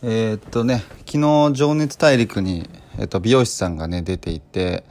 [0.00, 2.70] えーっとね、昨日情熱大陸に、
[3.00, 4.84] えっと、美容師さんがね、出ていて、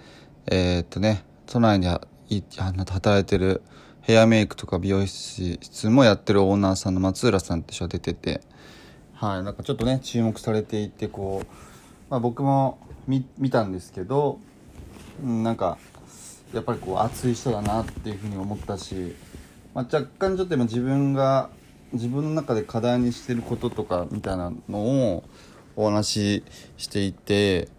[0.47, 1.87] えーっとね、都内に
[2.27, 3.61] いあの働いてる
[4.01, 8.41] ヘアメイクとか美容室もやってるオーナーさんの松浦さんって人が出てて、
[9.13, 11.47] はい、なんかちょっとね、注目されていて、こう、
[12.09, 12.77] まあ僕も
[13.07, 14.39] 見見たんですけど、
[15.23, 15.77] うんなんか、
[16.53, 19.15] やっぱりこう熱い人だなっていうふうに思ったし、
[19.73, 21.49] まあ、若干ちょっと今自分が
[21.93, 25.23] 自分の中で課題にしてることとかみたいなのを
[25.75, 26.43] お話し
[26.77, 27.69] していて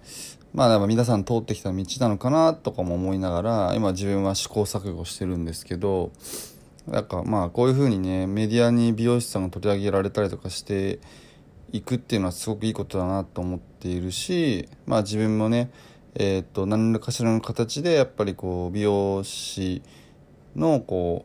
[0.55, 6.13] まあでも皆さん通ってきた道なのかなとかも思いながら今自分は試行錯誤してるんですけど
[6.87, 11.01] なんかまあこういうふうにねメディアに美容師さんが取り上げられたりとかして
[11.73, 15.71] いくっていうのはすごくいいことだなと思っているしまあ自分もね
[16.21, 19.83] えー、と何らかしらの形でやっぱりこう美容師
[20.57, 21.25] のこ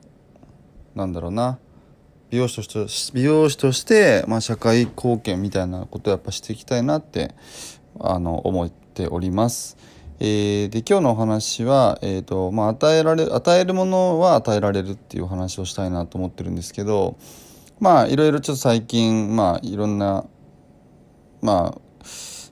[0.95, 1.58] うなんだろうな
[2.34, 7.36] 美容師として美容師として、まあ、社会貢献みたいなことをやっぱしていきたいなって
[8.00, 9.78] あの思っております。
[10.20, 17.17] えーで今日のお話は、えーとまあ、与えられ与えるものは与えられるっていうお話をしたいなと思ってるんですけど
[17.80, 20.25] まあいろいろちょっと最近まあいろんな
[21.42, 22.03] まあ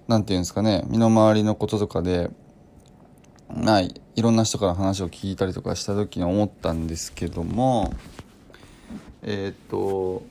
[0.07, 2.29] なんていうんですかね身の回りのこととかで
[3.49, 7.91] まあいろんな人から話を聞いたりとかした時に思ったんですけども
[9.23, 10.23] えーっと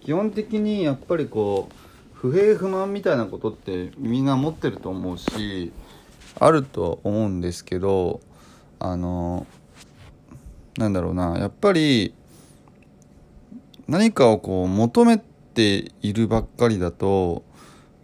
[0.00, 1.74] 基本的にやっぱりこう
[2.14, 5.72] 不平不満みたいなことってみんな持ってると思うし
[6.38, 8.20] あると思うんですけど
[8.78, 9.46] あの
[10.76, 12.14] なんだろうなやっぱり
[13.86, 17.44] 何かをこう求めているばっかりだと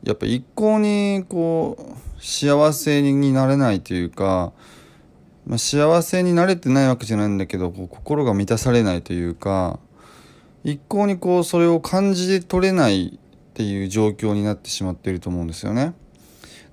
[0.04, 4.52] やっぱ一向にこう幸せになれないというか、
[5.46, 9.78] まあ、幸せになれてないわけじゃないんだけどこう心が満たされないというか
[10.64, 15.94] 一向にこうそれを感じ取れないっていう状況になってしまっていると思うんですよね。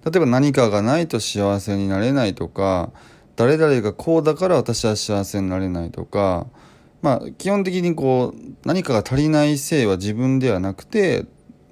[0.06, 2.92] 例えば何かがないと幸せになれないとか
[3.36, 6.48] 誰々がこうだから私は幸せになれないとか
[7.02, 11.26] まあ基本的にこう何かが足りないせいは自分ではなくて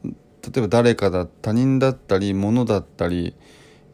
[0.03, 3.35] 例えば誰かだ他人だったり物だったり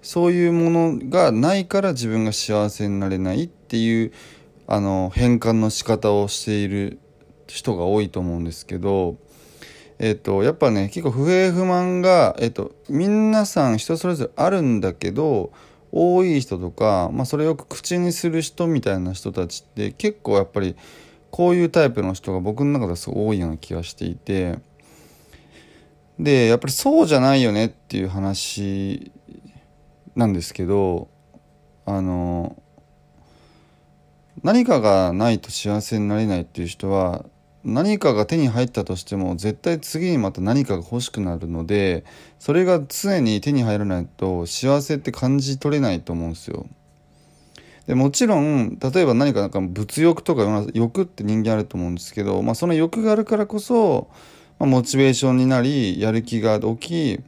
[0.01, 4.12] そういうものがないから自分が幸せになれないっていう
[4.67, 7.00] あの変換の仕方をしている
[7.47, 9.17] 人が多いと思うんですけど、
[10.00, 15.51] えっとやっぱね結構不平不満が、えっと皆さん人それぞれあるんだけど
[15.91, 20.78] 多い人とか、まあ、それをよく口にする人みたいな人たちって結構やっぱり
[21.29, 24.59] こういうタイプの人が僕の中ではすごい多いような気がしていて
[26.17, 29.11] でやっぱりそうじゃないよねっていう話
[30.16, 31.09] なんですけど
[31.85, 32.61] あの
[34.44, 37.25] 何かがないと幸せになれないっていう人は
[37.63, 42.05] 何かが手に入ったとしても絶対次にまた何かが欲しくなるので
[42.39, 46.66] それが常に手に入らないと幸せって感じ取れないと思うんですよ。
[47.88, 54.07] でもちろん例えば何かなんか物欲とか欲って人間あると思うんですけど、まあ、その欲があるからこそ、
[54.59, 57.19] まあ、モチベーションになりやる気が起き、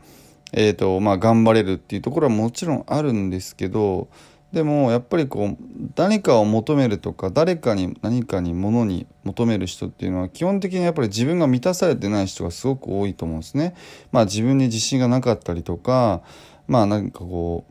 [0.53, 4.07] えーとまあ、頑張れるっていうところはもちろんあるんですけど
[4.53, 5.57] でもやっぱりこう
[5.95, 13.73] 何かを求めるとか誰かに何かに物に求める人っていうのは基本的にやっぱり自分が満たされてない人がすごく多いと思うんですね。
[14.11, 16.21] まあ自分に自信がなかったりとか
[16.67, 17.65] まあなんかこ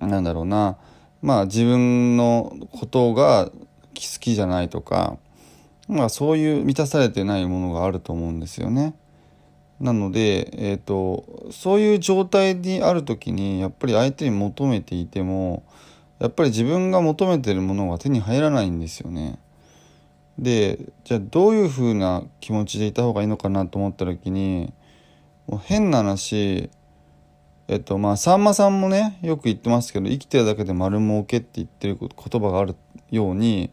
[0.00, 0.78] うなんだろうな
[1.22, 3.52] まあ自分のことが好
[4.20, 5.18] きじゃないとか
[5.88, 8.94] まあそういう満たされてないものがあると思うんですよね。
[9.80, 15.64] なので、えーと、そういう状態にある時にやっぱり相手に求めていても
[16.18, 19.38] やっぱり自分が求めてるものが手に入らないんですよね。
[20.38, 24.72] でじゃあどういう風な気持ちでいた方がいいのかなと思った時に
[25.46, 26.70] もう変な話
[27.68, 32.08] えっとまあさんまさんもねよく言ってますけど生きてるだけで丸儲けって言ってる言
[32.40, 32.74] 葉がある
[33.10, 33.70] ように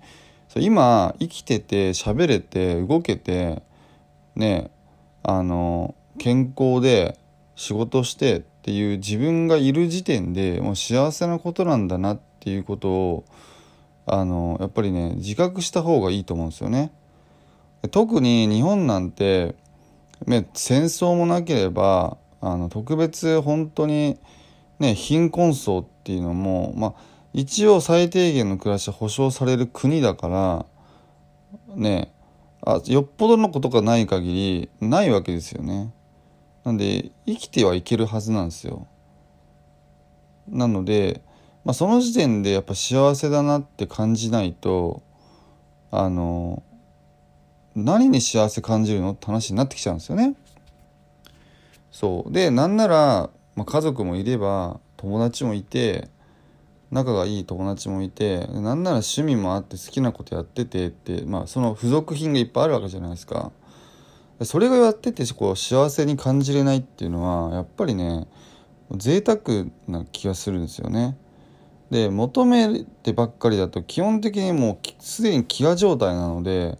[0.56, 3.62] 今生きてて喋れて動けて
[4.36, 4.71] ね
[5.24, 7.19] あの健康で
[7.55, 13.25] 仕事してっていう自分がいる時点でもう幸せなことなんだなっていうことを
[14.05, 16.91] あのやっぱりね自覚した方がいいと思うんですよね。
[17.91, 19.55] 特に日本なんて
[20.25, 24.19] ね、戦争もなければあの特別本当に、
[24.79, 26.93] ね、貧困層っていうのも、まあ、
[27.33, 30.65] 一応最低限の暮らし保障される国だから
[31.75, 32.13] ね
[32.65, 35.93] あよっぽどのことがない限りないわけですよね。
[36.67, 38.87] なんで生きてはいけるはずなんですよ。
[40.49, 41.21] なので、
[41.63, 45.01] まあ、その時点でやっぱ幸せだなって感じないと
[45.91, 46.63] あの
[47.73, 49.13] 何に幸せ感じるの？
[49.13, 50.35] って話になってきちゃうんですよね。
[51.89, 56.09] そうでなんなら、まあ、家族もいれば友達もいて
[56.91, 63.53] 仲がいい友達もいてなんなら趣味もあって好きなことやっててって、まあ、その付属品がいっぱいあるわけじゃないですか。
[64.44, 68.28] それがやっててこう幸せに感じれないっていうのはやっぱりね
[68.95, 71.18] 贅沢な気がするんですよね。
[71.89, 76.78] で求めてばっかりだと基本的にもうすでに飢餓状態なので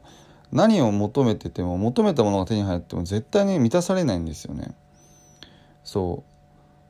[0.52, 4.76] 何を求めてても求めたものが手に入っても絶対に満たされないんですよね。
[5.84, 6.37] そう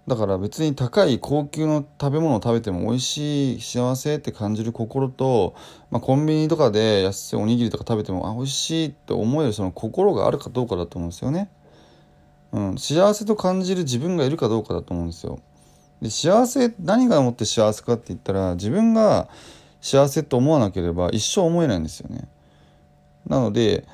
[0.08, 5.54] だから別に高い高級の食べ物を食べても美味しい幸せって感じる心と、
[5.92, 11.50] まあ、コンビニとかで安いおにぎりとか食べてもあ美味しいって思えるその心があるかどうかだと思うんですよね。
[12.54, 15.40] うん、幸せと感じる自分がいるかどうかだと思うんですよ。
[16.02, 19.28] で幸せ何がもって幸せかって言ったら自分が
[19.82, 22.30] 幸せと思わなければ一生思えないんですよね。
[23.28, 23.86] なので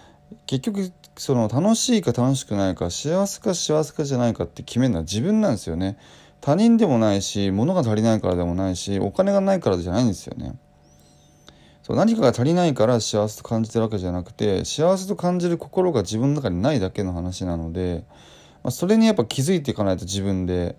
[0.46, 5.98] 結局その楽しいか楽しくないか幸せか幸せかじゃないかって決めるのは自分なんですよね。
[6.42, 10.58] 他人でもないし物が足りないからでもないしお金がないからじゃないんですよね。
[11.84, 18.06] そう何かが足りないから幸せと感じてるわけじゃなくて幸せと感じる心が自分の中にないだけの話なので、
[18.64, 20.78] まあ、それにやっぱ気づいていかないと自分で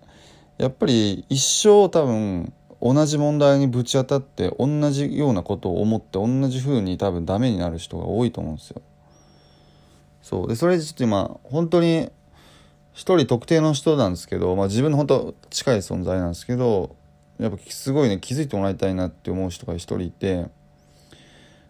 [0.59, 8.83] やっぱり一生多分同じ問題にぶち当たって同じようなことを思って同じ風に多分ダメになる人が多いと思うんですよ。
[10.25, 10.49] そう。
[10.49, 12.11] でそれちょっと今本当に
[12.95, 16.97] 一人特定の人なんですけど、まあ、自分の本当近い存在なんですけど
[17.39, 20.47] やっぱすごいね気づいてもらいたいなって思う人が一人いて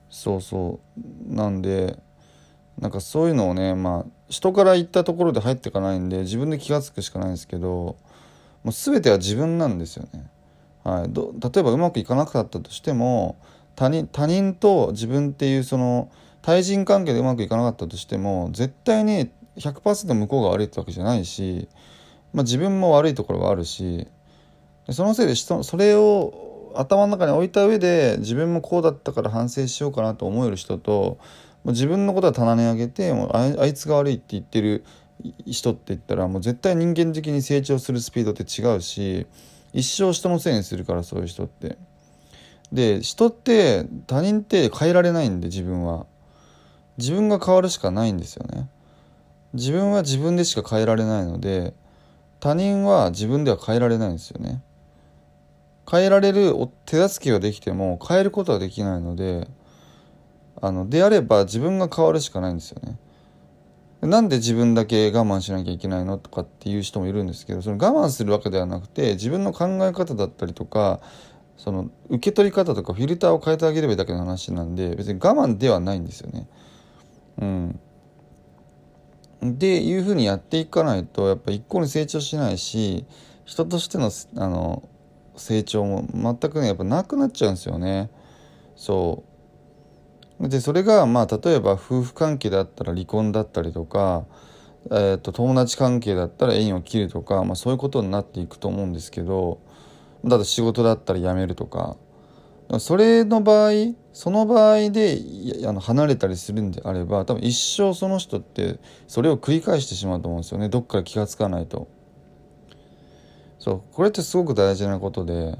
[0.08, 1.34] そうそう。
[1.34, 1.98] なんで
[2.78, 7.96] なんかそういうのをねまあ人から言ったところで入っていかないんで自分で気が付くしかないんですけど
[8.62, 10.30] もう全ては自分なんですよね。
[10.84, 13.36] はい、ど例えばうまくいかなかったとしても
[13.74, 16.08] 他人他人と自分っていうその
[16.44, 21.69] 対人関係でうまくいかなかったとしても絶対に100%向こうが悪いってわけじゃないし、
[22.35, 24.06] まあ、自分も悪いところがあるし
[24.91, 31.17] そのせいでそれを頭の中に置いた上で自分もこうだったから反省しようかなと思える人と
[31.62, 34.85] もう自分のことは棚に上げてもうあいつが悪いって言ってる
[35.47, 39.26] 人って言ったらもう絶対人間的に成長するスピードって違うし
[39.73, 41.79] 一生人のせいにするからそういう人って。
[42.73, 46.06] で人って他人って変えられないんで自分は
[46.99, 48.69] 自分が変わるしかないんですよね。
[49.52, 51.75] 自分は自分でしか変えられないので
[52.41, 54.62] 他人は自分では変えられないんですよね。
[55.91, 56.55] 変えられる
[56.87, 59.49] 手助けができても変えることはできないので
[60.61, 62.99] あのであれば自分が変わるしかないんですよね。
[64.00, 71.00] なんで自分だけ我慢しなきゃいけないのとかっていう人もいるんですけどその我慢するわけではなくて自分の考え方だったりとか
[71.56, 76.49] その受け取り方とかフィルターを変えてあげればいいだけの話なんで別に我慢ではないんですよね。
[77.38, 77.81] うん。
[79.43, 83.05] でいうふうにやっていかないとやっぱ一向に成長しないし
[83.45, 84.11] 人としての
[84.43, 84.88] あの
[85.37, 88.11] 成長も全くねやっぱなくなっちゃうんですよね。
[88.76, 89.25] そ
[90.41, 94.26] うでそれがまあ例えば夫婦関係だったら離婚だったりとか、
[94.91, 99.61] えー、と友達関係だったら縁を切るとか、まあ、そういうことになっていくと思うんですけど
[100.25, 101.97] だって仕事だったら辞めるとか
[102.78, 103.73] それの場合
[104.12, 105.18] その場合で
[105.66, 108.78] あの離れたりするんであれば多分一生その人って
[109.09, 111.88] それを繰り返してしまうと思うんですよねどっから気が付かないと。
[113.59, 115.56] そうこれってすごく大事なことで。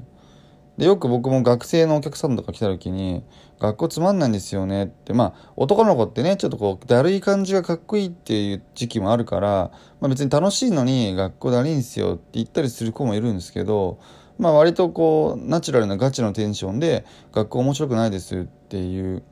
[0.77, 3.23] でよく僕も学生のお客さんとか来た時に
[3.59, 9.71] 「学校つまんないんですよね」ってまあ男の子ってねちょっとこうだるい感じがかっこいいっていう時期もあるから、
[10.01, 13.99] まあ、別に楽しいのに学校だるいんすよって言ったりする子もいるんですけど
[14.37, 19.23] まあ割とこうナチュラルなガチのテンションで「学校面白くないです」っていう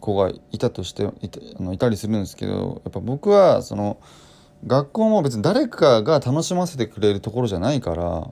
[0.00, 3.98] 子がいたとしていたあのいたりするんですけどやっぱ僕はその
[4.66, 8.30] 学校も別に誰かが楽しませてくれるところじゃないから。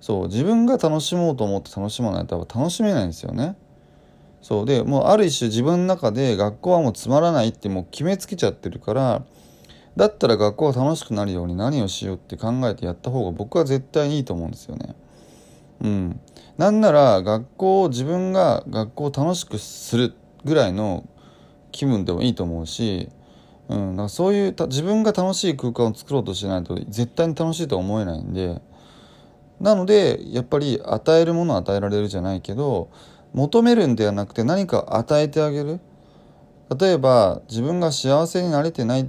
[0.00, 3.56] そう自分が楽しもうと思って楽しまないと楽しめないんですよね。
[4.40, 9.24] そうでもうある一種自分の中で学校はもうつまらないってもう決めつけちゃってるから
[9.96, 14.94] だったら学校が楽しくなるように何をしようって考えてやった方が僕は絶対にいいと思うんですよね。
[15.80, 16.20] うん、
[16.56, 20.14] なんなら学校を自分が学校を楽しくする
[20.44, 21.08] ぐらいの
[21.72, 23.10] 気分でもいいと思うし
[23.68, 28.60] うん、だかそういう自分が楽しい空間を作ろうとしないと絶対に楽しいとは思えないんで
[29.60, 32.90] なのでやっぱり与えるものは与えられるじゃないけど
[33.32, 35.80] 求めるんではなくて何か与えてあげる。
[36.80, 39.08] 例えば自分が幸せになれてない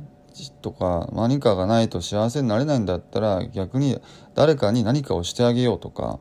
[0.61, 3.99] とか何かがないと幸せになれないんだったら逆に
[4.35, 6.19] 誰かに何かをしてあげようとか、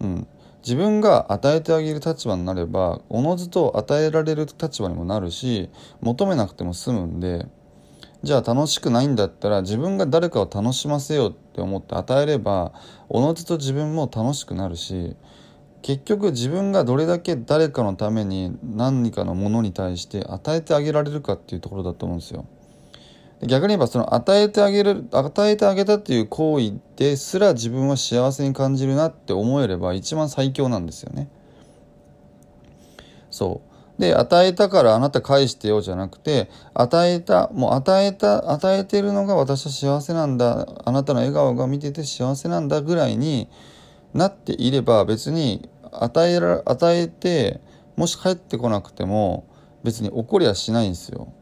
[0.00, 0.26] うん、
[0.62, 7.46] 自分が与えてあげる立場になればおのずと与えられる立場にもなるし求めなくても済むんで
[8.22, 12.72] じゃあ楽しくないんだったら自分が誰かを楽しませようって思って与えれば
[13.08, 15.16] おのずと自分も楽しくなるし
[15.82, 22.46] 結局自分がどれだけ誰かのために何かのものに対して与えてあげられるかっていうところだと思うんですよ。
[23.42, 31.28] 逆に言えばその与えてあげる与えてあげたっていう行為ですら自分は幸せに感じるなって思えれば一番最強なんですよね。
[33.30, 43.48] そうで与えたからあなた返してよじゃなくて与えたもう与えた与えてるのが私は幸せなんだあなたの笑顔が見てて幸せなんだぐらいに
[44.14, 47.60] なっていれば別に与えら与えて
[47.96, 49.48] もし帰ってこなくても
[49.82, 51.32] 別に怒りはしないんですよ。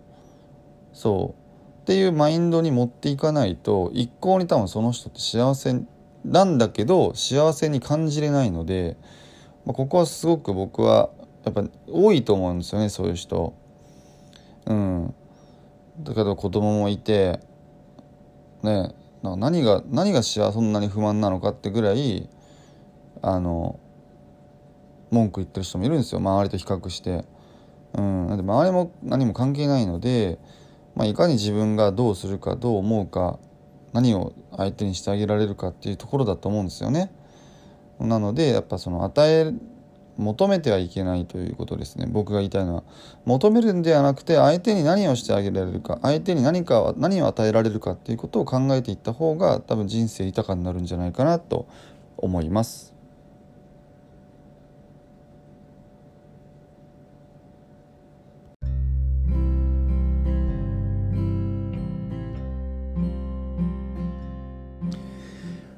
[0.92, 1.45] そう
[1.86, 5.84] っていうマインドに持っていかないと一向に多分その人って幸せ
[6.24, 8.96] なんだけど幸せに感じれないので、
[9.64, 11.10] まあ、ここはすごく僕は
[11.44, 13.54] やっぱ多いと思うんですよねそういう人。
[14.66, 15.14] うん、
[16.00, 17.38] だけど子供もいて
[18.64, 22.28] ね何が何が幸せそんなに不満なのかってぐらい
[23.22, 23.78] あの
[25.12, 27.24] 文句言ってる人もいるんですよ周りと比較して。
[27.94, 30.40] うん、なんで周りも何も関係ないので
[30.96, 33.38] まあ、いかに自分がどうするかどう思うか
[33.92, 37.12] 何を相手にしてあげられるかっていうところだと思うんですよね。
[38.00, 39.54] なのでやっぱその与え
[40.18, 42.84] 求めてはいけないということですね僕が言いたいのは
[43.26, 51.68] 求めるんではなくて相手に何をしてあげられるか相手に何か何を与えられるかっていうことを考えていった方が多分人生豊かになるんじゃないかなと
[52.16, 52.95] 思います。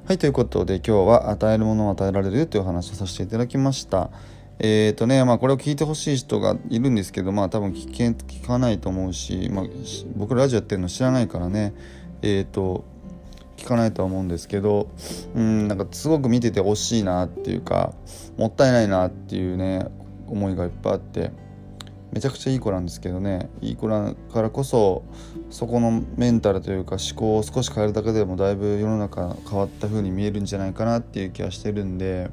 [0.09, 4.09] はい、ということで今日は与えるものを与えられるというお話をさせていただきました。
[4.59, 9.65] えっ、ー、とね、まあこれを聞いてほしい人がいるんですけど、まあ多分聞け聞かないと思うし、まあ
[10.17, 11.75] 僕ラジオやってるの知らないからね、
[12.23, 12.87] えっ、ー、と、
[13.59, 14.89] 聞かないとは思うんですけど、
[15.35, 17.93] うん、なんかすごく見てて惜しいなっていうか、
[18.39, 19.89] もったいないなっていうね、
[20.27, 21.33] 思いがいっぱいあって、
[22.19, 23.49] めちゃくちゃいい子なんですけどね。
[23.61, 25.05] いい子だからこそ
[25.51, 32.29] そこのメンタルというか思考を少し変えるだけでもだいぶ世の中変わった風に見えるんじゃないかなっていう気はしてるんで。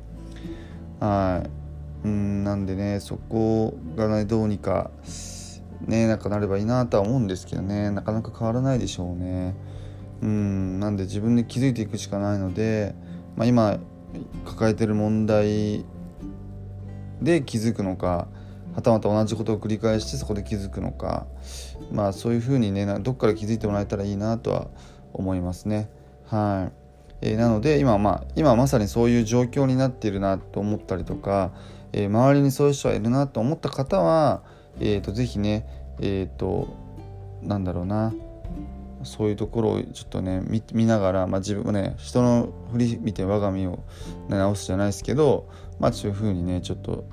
[0.99, 2.07] はい。
[2.07, 4.89] うんなんでねそこがねどうにか
[5.81, 7.91] ねなんかなればいいなとは思うんですけどね。
[7.91, 9.53] なかなか変わらないでしょうね。
[10.23, 12.95] うんなんで自分で気づいていくしかないので、
[13.35, 13.77] まあ、今
[14.45, 15.85] 抱えてる問題
[17.21, 18.27] で気づくのか
[18.75, 21.25] はたまた同じことを繰り返してそこで気づくのか。
[21.91, 24.67] まあそういうふうにねどっから気づいてもらえたらいいなとは
[25.13, 25.89] 思いますね。
[26.27, 26.69] は
[27.21, 31.51] い、えー、なので今,、まあ、今まさにそういう状況になっているなと思ったりとか、
[31.93, 34.43] えー、周りにそういう人がいるなと思った方は、
[34.79, 35.65] えーと、ぜひね
[36.01, 36.67] えっ、と
[37.41, 38.13] なんだろうな。
[39.03, 40.41] そういうところをちょっとね
[40.73, 43.83] 見ながら、まあ、自分もね人の振り見て我が身を、
[44.29, 45.47] ね、直すじゃないですけど、
[45.79, 47.05] まあ、そういうふうにねちょっと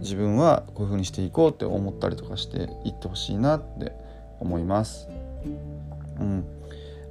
[0.00, 3.92] 自分はこういう風にしていこうって思ったりとかしていってほしいなって
[4.40, 5.08] 思います。
[6.20, 6.44] うん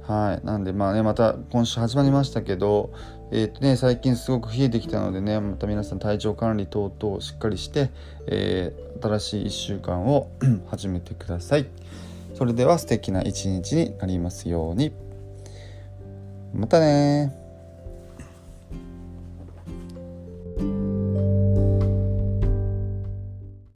[0.06, 0.46] はい。
[0.46, 2.92] なんで、まあね、また今週始まりましたけど、
[3.32, 7.90] えっ、ー、とね、最近すごく冷えてきたのでね、また皆さん体調管理等々しっかりして、
[8.28, 10.30] えー、新しい1週間を
[10.70, 11.66] 始めてください。
[12.34, 14.92] それでは素敵な一日になりますように。
[16.54, 17.45] またね